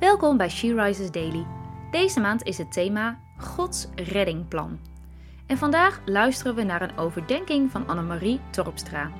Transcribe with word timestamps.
Welkom 0.00 0.36
bij 0.36 0.48
She 0.48 0.74
Rises 0.74 1.10
Daily. 1.10 1.46
Deze 1.90 2.20
maand 2.20 2.42
is 2.42 2.58
het 2.58 2.72
thema 2.72 3.20
Gods 3.38 3.86
reddingplan. 3.94 4.80
En 5.46 5.58
vandaag 5.58 6.00
luisteren 6.04 6.54
we 6.54 6.62
naar 6.62 6.82
een 6.82 6.96
overdenking 6.96 7.70
van 7.70 7.86
Annemarie 7.86 8.40
Torpstra. 8.50 9.12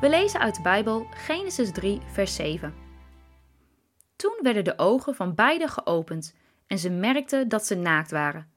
We 0.00 0.08
lezen 0.08 0.40
uit 0.40 0.54
de 0.54 0.62
Bijbel 0.62 1.06
Genesis 1.10 1.72
3, 1.72 2.00
vers 2.12 2.34
7. 2.34 2.74
Toen 4.16 4.38
werden 4.42 4.64
de 4.64 4.78
ogen 4.78 5.14
van 5.14 5.34
beiden 5.34 5.68
geopend 5.68 6.34
en 6.66 6.78
ze 6.78 6.90
merkten 6.90 7.48
dat 7.48 7.66
ze 7.66 7.74
naakt 7.74 8.10
waren. 8.10 8.50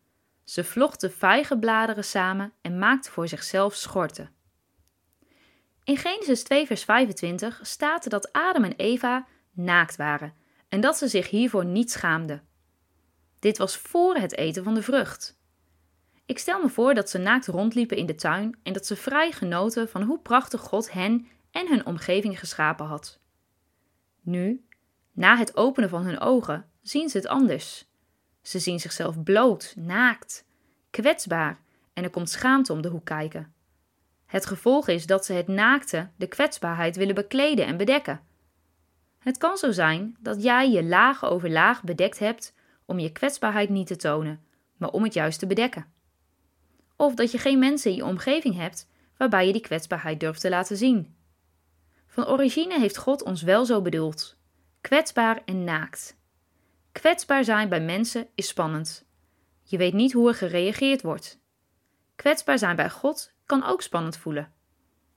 Ze 0.43 0.63
vlochten 0.63 1.11
vijgenbladeren 1.11 2.03
samen 2.03 2.53
en 2.61 2.79
maakten 2.79 3.11
voor 3.11 3.27
zichzelf 3.27 3.73
schorten. 3.73 4.29
In 5.83 5.97
Genesis 5.97 6.43
2, 6.43 6.65
vers 6.65 6.83
25 6.83 7.59
staat 7.63 8.09
dat 8.09 8.33
Adam 8.33 8.63
en 8.63 8.75
Eva 8.75 9.27
naakt 9.51 9.95
waren 9.95 10.38
en 10.69 10.81
dat 10.81 10.97
ze 10.97 11.07
zich 11.07 11.29
hiervoor 11.29 11.65
niet 11.65 11.91
schaamden. 11.91 12.43
Dit 13.39 13.57
was 13.57 13.77
voor 13.77 14.15
het 14.15 14.35
eten 14.35 14.63
van 14.63 14.73
de 14.73 14.81
vrucht. 14.81 15.37
Ik 16.25 16.39
stel 16.39 16.61
me 16.61 16.69
voor 16.69 16.93
dat 16.93 17.09
ze 17.09 17.17
naakt 17.17 17.47
rondliepen 17.47 17.97
in 17.97 18.05
de 18.05 18.15
tuin 18.15 18.59
en 18.63 18.73
dat 18.73 18.85
ze 18.85 18.95
vrij 18.95 19.31
genoten 19.31 19.89
van 19.89 20.01
hoe 20.01 20.19
prachtig 20.19 20.61
God 20.61 20.91
hen 20.91 21.27
en 21.51 21.67
hun 21.67 21.85
omgeving 21.85 22.39
geschapen 22.39 22.85
had. 22.85 23.19
Nu, 24.21 24.65
na 25.11 25.37
het 25.37 25.57
openen 25.57 25.89
van 25.89 26.05
hun 26.05 26.19
ogen, 26.19 26.65
zien 26.81 27.09
ze 27.09 27.17
het 27.17 27.27
anders. 27.27 27.87
Ze 28.41 28.59
zien 28.59 28.79
zichzelf 28.79 29.23
bloot, 29.23 29.73
naakt, 29.77 30.45
kwetsbaar 30.89 31.59
en 31.93 32.03
er 32.03 32.09
komt 32.09 32.29
schaamte 32.29 32.73
om 32.73 32.81
de 32.81 32.87
hoek 32.87 33.05
kijken. 33.05 33.53
Het 34.25 34.45
gevolg 34.45 34.87
is 34.87 35.05
dat 35.05 35.25
ze 35.25 35.33
het 35.33 35.47
naakte, 35.47 36.09
de 36.15 36.27
kwetsbaarheid 36.27 36.95
willen 36.95 37.15
bekleden 37.15 37.65
en 37.65 37.77
bedekken. 37.77 38.21
Het 39.19 39.37
kan 39.37 39.57
zo 39.57 39.71
zijn 39.71 40.15
dat 40.19 40.43
jij 40.43 40.71
je 40.71 40.83
laag 40.83 41.25
over 41.25 41.49
laag 41.49 41.83
bedekt 41.83 42.19
hebt 42.19 42.53
om 42.85 42.99
je 42.99 43.11
kwetsbaarheid 43.11 43.69
niet 43.69 43.87
te 43.87 43.95
tonen, 43.95 44.43
maar 44.77 44.89
om 44.89 45.03
het 45.03 45.13
juist 45.13 45.39
te 45.39 45.47
bedekken. 45.47 45.85
Of 46.95 47.15
dat 47.15 47.31
je 47.31 47.37
geen 47.37 47.59
mensen 47.59 47.91
in 47.91 47.97
je 47.97 48.05
omgeving 48.05 48.55
hebt 48.55 48.87
waarbij 49.17 49.47
je 49.47 49.51
die 49.51 49.61
kwetsbaarheid 49.61 50.19
durft 50.19 50.41
te 50.41 50.49
laten 50.49 50.77
zien. 50.77 51.15
Van 52.07 52.27
origine 52.27 52.79
heeft 52.79 52.97
God 52.97 53.23
ons 53.23 53.41
wel 53.41 53.65
zo 53.65 53.81
bedoeld: 53.81 54.37
kwetsbaar 54.81 55.41
en 55.45 55.63
naakt. 55.63 56.17
Kwetsbaar 56.91 57.43
zijn 57.43 57.69
bij 57.69 57.81
mensen 57.81 58.27
is 58.35 58.47
spannend. 58.47 59.05
Je 59.63 59.77
weet 59.77 59.93
niet 59.93 60.13
hoe 60.13 60.27
er 60.27 60.35
gereageerd 60.35 61.01
wordt. 61.01 61.39
Kwetsbaar 62.15 62.57
zijn 62.57 62.75
bij 62.75 62.89
God 62.89 63.33
kan 63.45 63.63
ook 63.63 63.81
spannend 63.81 64.17
voelen. 64.17 64.53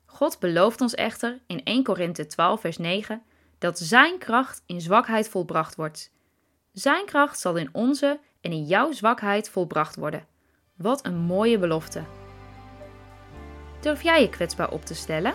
God 0.05 0.39
belooft 0.39 0.81
ons 0.81 0.95
echter 0.95 1.43
in 1.47 1.65
1 1.65 1.83
Korinthe 1.83 2.27
12 2.27 2.61
vers 2.61 2.79
9 2.79 3.23
dat 3.63 3.79
Zijn 3.79 4.19
kracht 4.19 4.63
in 4.67 4.81
zwakheid 4.81 5.29
volbracht 5.29 5.75
wordt. 5.75 6.11
Zijn 6.73 7.05
kracht 7.05 7.39
zal 7.39 7.57
in 7.57 7.69
onze 7.73 8.21
en 8.41 8.53
in 8.53 8.65
jouw 8.65 8.93
zwakheid 8.93 9.49
volbracht 9.49 9.97
worden. 9.97 10.27
Wat 10.77 11.07
een 11.07 11.17
mooie 11.17 11.59
belofte. 11.59 12.03
Durf 13.81 14.03
jij 14.03 14.21
je 14.21 14.29
kwetsbaar 14.29 14.71
op 14.71 14.85
te 14.85 14.95
stellen? 14.95 15.35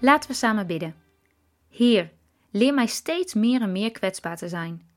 Laten 0.00 0.30
we 0.30 0.36
samen 0.36 0.66
bidden. 0.66 0.94
Heer, 1.68 2.12
leer 2.50 2.74
mij 2.74 2.86
steeds 2.86 3.34
meer 3.34 3.60
en 3.60 3.72
meer 3.72 3.90
kwetsbaar 3.90 4.36
te 4.36 4.48
zijn. 4.48 4.88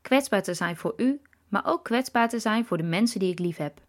Kwetsbaar 0.00 0.42
te 0.42 0.54
zijn 0.54 0.76
voor 0.76 0.94
U, 0.96 1.20
maar 1.48 1.66
ook 1.66 1.84
kwetsbaar 1.84 2.28
te 2.28 2.38
zijn 2.38 2.64
voor 2.64 2.76
de 2.76 2.82
mensen 2.82 3.20
die 3.20 3.30
ik 3.30 3.38
lief 3.38 3.56
heb. 3.56 3.80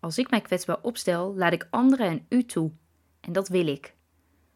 Als 0.00 0.18
ik 0.18 0.30
mij 0.30 0.40
kwetsbaar 0.40 0.78
opstel, 0.82 1.34
laat 1.34 1.52
ik 1.52 1.66
anderen 1.70 2.06
en 2.06 2.26
U 2.28 2.44
toe. 2.44 2.70
En 3.20 3.32
dat 3.32 3.48
wil 3.48 3.66
ik. 3.66 3.94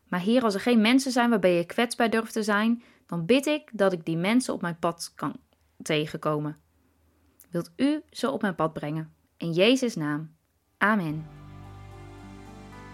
Maar 0.09 0.21
Heer, 0.21 0.43
als 0.43 0.55
er 0.55 0.61
geen 0.61 0.81
mensen 0.81 1.13
zijn 1.13 1.31
waarbij 1.31 1.57
je 1.57 1.65
kwetsbaar 1.65 2.11
durft 2.11 2.33
te 2.33 2.43
zijn, 2.43 2.83
dan 3.07 3.27
bid 3.27 3.47
ik 3.47 3.71
dat 3.73 3.93
ik 3.93 4.05
die 4.05 4.17
mensen 4.17 4.55
op 4.55 4.61
mijn 4.61 4.79
pad 4.79 5.13
kan 5.15 5.37
tegenkomen. 5.83 6.57
Wilt 7.51 7.71
U 7.77 8.03
ze 8.11 8.31
op 8.31 8.43
mijn 8.43 8.55
pad 8.55 8.73
brengen? 8.73 9.13
In 9.37 9.53
Jezus' 9.53 9.97
naam. 9.97 10.35
Amen. 10.79 11.38